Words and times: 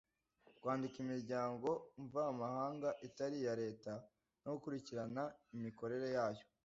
Kwandika 0.59 0.95
imiryango 1.05 1.69
mvamahanga 2.03 2.89
itari 3.07 3.35
iya 3.41 3.55
Leta 3.63 3.91
no 4.43 4.49
gukurikirana 4.55 5.21
imikorere 5.57 6.07
yayo 6.17 6.43